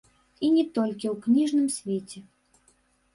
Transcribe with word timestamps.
І 0.45 0.47
не 0.53 0.61
толькі 0.77 1.09
ў 1.09 1.11
кніжным 1.25 1.67
свеце. 1.75 2.19